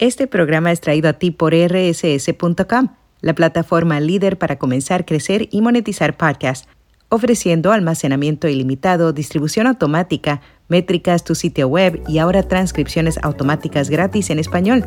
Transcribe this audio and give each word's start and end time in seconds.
Este 0.00 0.26
programa 0.26 0.72
es 0.72 0.80
traído 0.80 1.10
a 1.10 1.12
ti 1.12 1.30
por 1.30 1.52
rss.com, 1.52 2.88
la 3.20 3.34
plataforma 3.34 4.00
líder 4.00 4.38
para 4.38 4.56
comenzar, 4.56 5.04
crecer 5.04 5.50
y 5.50 5.60
monetizar 5.60 6.16
podcasts, 6.16 6.66
ofreciendo 7.10 7.70
almacenamiento 7.70 8.48
ilimitado, 8.48 9.12
distribución 9.12 9.66
automática, 9.66 10.40
métricas, 10.68 11.22
tu 11.22 11.34
sitio 11.34 11.68
web 11.68 12.02
y 12.08 12.16
ahora 12.16 12.42
transcripciones 12.42 13.18
automáticas 13.22 13.90
gratis 13.90 14.30
en 14.30 14.38
español. 14.38 14.86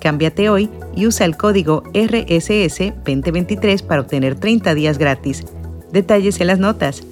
Cámbiate 0.00 0.48
hoy 0.48 0.70
y 0.94 1.08
usa 1.08 1.26
el 1.26 1.36
código 1.36 1.82
RSS2023 1.92 3.84
para 3.84 4.02
obtener 4.02 4.36
30 4.36 4.76
días 4.76 4.96
gratis. 4.96 5.42
Detalles 5.90 6.40
en 6.40 6.46
las 6.46 6.60
notas. 6.60 7.02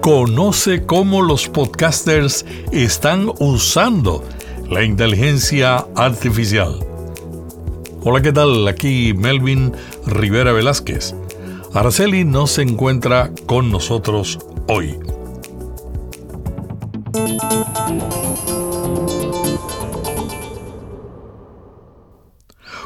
Conoce 0.00 0.84
cómo 0.84 1.22
los 1.22 1.48
podcasters 1.48 2.44
están 2.72 3.30
usando 3.38 4.24
la 4.72 4.82
inteligencia 4.82 5.86
artificial. 5.96 6.78
Hola, 8.04 8.22
¿qué 8.22 8.32
tal? 8.32 8.66
Aquí 8.66 9.12
Melvin 9.12 9.74
Rivera 10.06 10.52
Velázquez. 10.52 11.14
Araceli 11.74 12.24
no 12.24 12.46
se 12.46 12.62
encuentra 12.62 13.30
con 13.44 13.70
nosotros 13.70 14.38
hoy. 14.68 14.98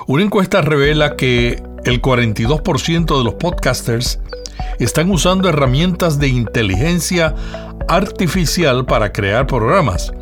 Una 0.09 0.23
encuesta 0.25 0.63
revela 0.63 1.15
que 1.15 1.63
el 1.85 2.03
42% 2.03 3.17
de 3.17 3.25
los 3.25 3.35
podcasters 3.35 4.19
están 4.81 5.09
usando 5.13 5.49
herramientas 5.49 6.19
de 6.19 6.27
inteligencia 6.27 7.37
artificial 7.87 8.87
para 8.87 9.13
crear 9.13 9.47
programas. 9.47 10.13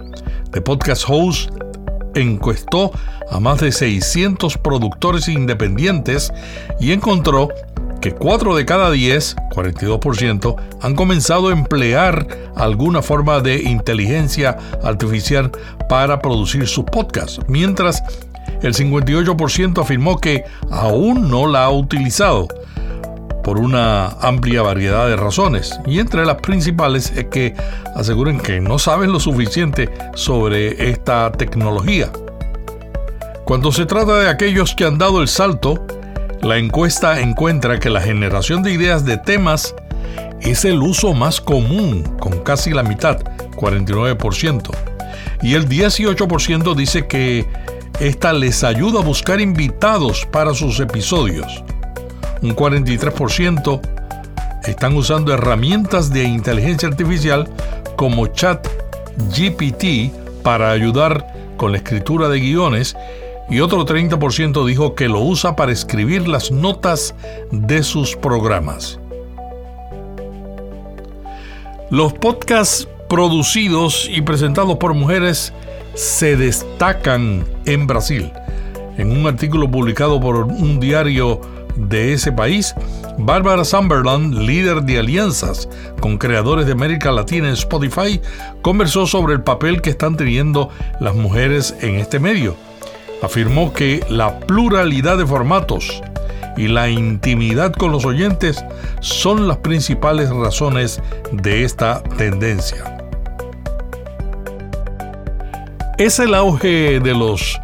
The 0.54 0.62
Podcast 0.62 1.04
Host 1.08 1.50
encuestó 2.14 2.92
a 3.28 3.40
más 3.40 3.60
de 3.60 3.72
600 3.72 4.56
productores 4.58 5.26
independientes 5.26 6.32
y 6.78 6.92
encontró 6.92 7.48
que 8.00 8.12
4 8.12 8.54
de 8.54 8.64
cada 8.64 8.92
10, 8.92 9.34
42%, 9.52 10.56
han 10.80 10.94
comenzado 10.94 11.48
a 11.48 11.52
emplear 11.52 12.28
alguna 12.54 13.02
forma 13.02 13.40
de 13.40 13.64
inteligencia 13.64 14.56
artificial 14.84 15.50
para 15.88 16.20
producir 16.20 16.68
sus 16.68 16.84
podcasts, 16.84 17.40
mientras 17.48 18.00
el 18.62 18.74
58% 18.74 19.82
afirmó 19.82 20.20
que 20.20 20.44
aún 20.70 21.28
no 21.30 21.48
la 21.48 21.64
ha 21.64 21.70
utilizado 21.70 22.46
por 23.44 23.58
una 23.58 24.06
amplia 24.20 24.62
variedad 24.62 25.06
de 25.06 25.16
razones, 25.16 25.78
y 25.86 26.00
entre 26.00 26.24
las 26.24 26.36
principales 26.36 27.12
es 27.14 27.26
que 27.26 27.54
aseguren 27.94 28.40
que 28.40 28.60
no 28.60 28.78
saben 28.78 29.12
lo 29.12 29.20
suficiente 29.20 29.90
sobre 30.14 30.90
esta 30.90 31.30
tecnología. 31.30 32.10
Cuando 33.44 33.70
se 33.70 33.84
trata 33.84 34.18
de 34.20 34.30
aquellos 34.30 34.74
que 34.74 34.86
han 34.86 34.96
dado 34.96 35.20
el 35.20 35.28
salto, 35.28 35.86
la 36.40 36.56
encuesta 36.56 37.20
encuentra 37.20 37.78
que 37.78 37.90
la 37.90 38.00
generación 38.00 38.62
de 38.62 38.72
ideas 38.72 39.04
de 39.04 39.18
temas 39.18 39.74
es 40.40 40.64
el 40.64 40.80
uso 40.80 41.12
más 41.12 41.40
común, 41.42 42.02
con 42.18 42.40
casi 42.40 42.70
la 42.70 42.82
mitad, 42.82 43.20
49%, 43.56 44.70
y 45.42 45.54
el 45.54 45.68
18% 45.68 46.74
dice 46.74 47.06
que 47.06 47.46
esta 48.00 48.32
les 48.32 48.64
ayuda 48.64 49.00
a 49.00 49.04
buscar 49.04 49.40
invitados 49.40 50.26
para 50.32 50.54
sus 50.54 50.80
episodios 50.80 51.62
un 52.42 52.54
43% 52.54 53.80
están 54.64 54.96
usando 54.96 55.32
herramientas 55.32 56.10
de 56.10 56.24
inteligencia 56.24 56.88
artificial 56.88 57.48
como 57.96 58.26
Chat 58.28 58.66
GPT 59.36 60.12
para 60.42 60.70
ayudar 60.70 61.26
con 61.56 61.72
la 61.72 61.78
escritura 61.78 62.28
de 62.28 62.40
guiones 62.40 62.96
y 63.50 63.60
otro 63.60 63.84
30% 63.84 64.64
dijo 64.66 64.94
que 64.94 65.08
lo 65.08 65.20
usa 65.20 65.54
para 65.54 65.72
escribir 65.72 66.26
las 66.26 66.50
notas 66.50 67.14
de 67.50 67.82
sus 67.82 68.16
programas. 68.16 68.98
Los 71.90 72.14
podcasts 72.14 72.88
producidos 73.08 74.08
y 74.10 74.22
presentados 74.22 74.76
por 74.78 74.94
mujeres 74.94 75.52
se 75.94 76.36
destacan 76.36 77.44
en 77.66 77.86
Brasil. 77.86 78.32
En 78.96 79.10
un 79.10 79.26
artículo 79.26 79.70
publicado 79.70 80.20
por 80.20 80.36
un 80.36 80.80
diario 80.80 81.40
de 81.76 82.12
ese 82.12 82.32
país, 82.32 82.74
Bárbara 83.18 83.64
Sumberland, 83.64 84.34
líder 84.34 84.82
de 84.82 84.98
alianzas 84.98 85.68
con 86.00 86.18
creadores 86.18 86.66
de 86.66 86.72
América 86.72 87.10
Latina 87.12 87.48
en 87.48 87.54
Spotify, 87.54 88.20
conversó 88.62 89.06
sobre 89.06 89.34
el 89.34 89.42
papel 89.42 89.82
que 89.82 89.90
están 89.90 90.16
teniendo 90.16 90.70
las 91.00 91.14
mujeres 91.14 91.74
en 91.80 91.96
este 91.96 92.18
medio. 92.18 92.56
Afirmó 93.22 93.72
que 93.72 94.04
la 94.08 94.40
pluralidad 94.40 95.18
de 95.18 95.26
formatos 95.26 96.02
y 96.56 96.68
la 96.68 96.88
intimidad 96.88 97.72
con 97.72 97.90
los 97.90 98.04
oyentes 98.04 98.64
son 99.00 99.48
las 99.48 99.58
principales 99.58 100.30
razones 100.30 101.00
de 101.32 101.64
esta 101.64 102.02
tendencia. 102.16 102.94
¿Es 105.98 106.18
el 106.18 106.34
auge 106.34 107.00
de 107.00 107.14
los 107.14 107.60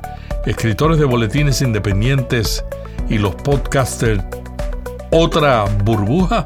escritores 0.46 0.98
de 0.98 1.04
boletines 1.04 1.60
independientes 1.62 2.64
y 3.10 3.18
los 3.18 3.34
podcasters 3.34 4.24
otra 5.10 5.64
burbuja? 5.84 6.44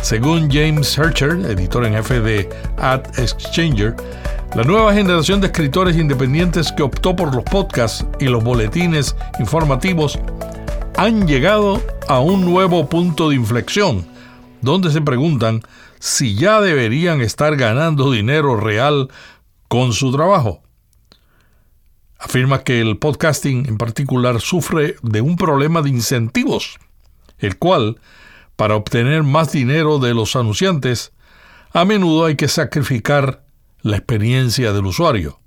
Según 0.00 0.48
James 0.50 0.96
Hercher, 0.96 1.32
editor 1.50 1.84
en 1.84 1.94
jefe 1.94 2.20
de 2.20 2.48
Ad 2.78 3.02
Exchanger, 3.18 3.96
la 4.54 4.62
nueva 4.62 4.94
generación 4.94 5.40
de 5.40 5.48
escritores 5.48 5.96
independientes 5.96 6.72
que 6.72 6.84
optó 6.84 7.14
por 7.14 7.34
los 7.34 7.44
podcasts 7.44 8.06
y 8.20 8.26
los 8.26 8.42
boletines 8.42 9.16
informativos 9.40 10.18
han 10.96 11.26
llegado 11.26 11.82
a 12.08 12.20
un 12.20 12.44
nuevo 12.44 12.88
punto 12.88 13.28
de 13.28 13.36
inflexión, 13.36 14.06
donde 14.62 14.90
se 14.92 15.00
preguntan 15.00 15.60
si 15.98 16.36
ya 16.36 16.60
deberían 16.60 17.20
estar 17.20 17.56
ganando 17.56 18.12
dinero 18.12 18.56
real 18.56 19.08
con 19.68 19.92
su 19.92 20.12
trabajo 20.12 20.62
afirma 22.26 22.64
que 22.64 22.80
el 22.80 22.98
podcasting 22.98 23.66
en 23.68 23.78
particular 23.78 24.40
sufre 24.40 24.96
de 25.02 25.20
un 25.20 25.36
problema 25.36 25.80
de 25.80 25.90
incentivos, 25.90 26.78
el 27.38 27.56
cual, 27.56 28.00
para 28.56 28.74
obtener 28.74 29.22
más 29.22 29.52
dinero 29.52 30.00
de 30.00 30.12
los 30.12 30.34
anunciantes, 30.34 31.12
a 31.72 31.84
menudo 31.84 32.24
hay 32.24 32.34
que 32.34 32.48
sacrificar 32.48 33.44
la 33.80 33.98
experiencia 33.98 34.72
del 34.72 34.86
usuario. 34.86 35.38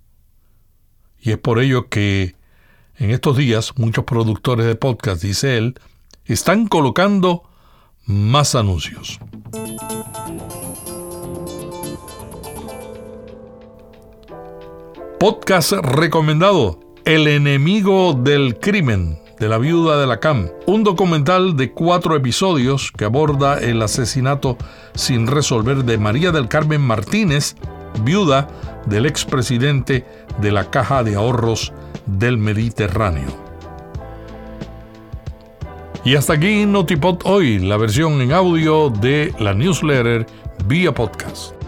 Y 1.19 1.31
es 1.31 1.37
por 1.37 1.59
ello 1.59 1.89
que 1.89 2.37
en 2.95 3.11
estos 3.11 3.35
días 3.35 3.73
muchos 3.75 4.05
productores 4.05 4.65
de 4.65 4.75
podcast, 4.75 5.21
dice 5.21 5.57
él, 5.57 5.77
están 6.23 6.65
colocando 6.65 7.43
más 8.05 8.55
anuncios. 8.55 9.19
Podcast 15.19 15.73
recomendado: 15.73 16.79
El 17.03 17.27
enemigo 17.27 18.13
del 18.13 18.57
crimen 18.57 19.19
de 19.37 19.49
la 19.49 19.57
viuda 19.57 19.99
de 19.99 20.07
la 20.07 20.21
CAM, 20.21 20.47
un 20.65 20.85
documental 20.85 21.57
de 21.57 21.73
cuatro 21.73 22.15
episodios 22.15 22.93
que 22.95 23.03
aborda 23.03 23.59
el 23.59 23.81
asesinato 23.81 24.57
sin 24.95 25.27
resolver 25.27 25.83
de 25.83 25.97
María 25.97 26.31
del 26.31 26.47
Carmen 26.47 26.79
Martínez, 26.79 27.57
viuda 28.05 28.47
del 28.85 29.05
expresidente 29.05 30.05
de 30.39 30.53
la 30.53 30.71
Caja 30.71 31.03
de 31.03 31.15
Ahorros 31.15 31.73
del 32.05 32.37
Mediterráneo. 32.37 33.27
Y 36.05 36.15
hasta 36.15 36.31
aquí 36.31 36.65
Notipod 36.65 37.19
hoy, 37.25 37.59
la 37.59 37.75
versión 37.75 38.21
en 38.21 38.31
audio 38.31 38.89
de 38.89 39.33
la 39.37 39.53
newsletter 39.53 40.25
vía 40.65 40.93
podcast. 40.93 41.58